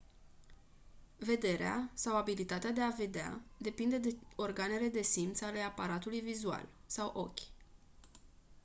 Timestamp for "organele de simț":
4.35-5.41